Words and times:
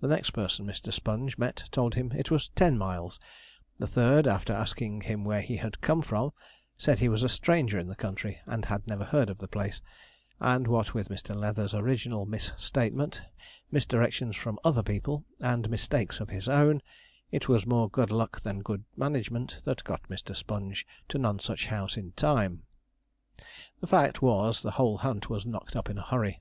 The 0.00 0.08
next 0.08 0.30
person 0.30 0.64
Mr. 0.66 0.90
Sponge 0.90 1.36
met 1.36 1.64
told 1.70 1.94
him 1.94 2.12
it 2.12 2.30
was 2.30 2.48
ten 2.56 2.78
miles; 2.78 3.20
the 3.78 3.86
third, 3.86 4.26
after 4.26 4.54
asking 4.54 5.02
him 5.02 5.24
where 5.24 5.42
he 5.42 5.58
had 5.58 5.82
come 5.82 6.00
from, 6.00 6.32
said 6.78 7.00
he 7.00 7.10
was 7.10 7.22
a 7.22 7.28
stranger 7.28 7.78
in 7.78 7.86
the 7.88 7.94
country, 7.96 8.38
and 8.46 8.64
had 8.64 8.86
never 8.86 9.04
heard 9.04 9.28
of 9.28 9.36
the 9.36 9.46
place; 9.46 9.82
and, 10.40 10.66
what 10.66 10.94
with 10.94 11.10
Mr. 11.10 11.34
Leather's 11.36 11.74
original 11.74 12.24
mis 12.24 12.52
statement, 12.56 13.20
misdirections 13.70 14.36
from 14.38 14.58
other 14.64 14.82
people, 14.82 15.26
and 15.38 15.68
mistakes 15.68 16.18
of 16.18 16.30
his 16.30 16.48
own, 16.48 16.80
it 17.30 17.46
was 17.46 17.66
more 17.66 17.90
good 17.90 18.10
luck 18.10 18.40
than 18.40 18.60
good 18.62 18.84
management 18.96 19.60
that 19.64 19.84
got 19.84 20.02
Mr. 20.04 20.34
Sponge 20.34 20.86
to 21.10 21.18
Nonsuch 21.18 21.66
House 21.66 21.98
in 21.98 22.12
time. 22.12 22.62
[Illustration: 22.62 22.62
MR. 22.72 22.72
SPONGE 22.72 23.40
STARTING 23.42 23.42
FROM 23.42 23.70
THE 23.80 23.86
BOWER] 23.86 23.86
The 24.02 24.06
fact 24.08 24.22
was, 24.22 24.62
the 24.62 24.78
whole 24.80 24.96
hunt 24.96 25.28
was 25.28 25.44
knocked 25.44 25.76
up 25.76 25.90
in 25.90 25.98
a 25.98 26.02
hurry. 26.06 26.40